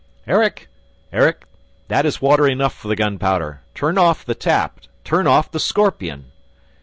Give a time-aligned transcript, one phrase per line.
[0.25, 0.67] "Erik!
[1.13, 1.45] Erik!
[1.87, 3.61] That is water enough for the gunpowder!
[3.75, 4.79] Turn off the tap!
[5.03, 6.31] Turn off the scorpion!"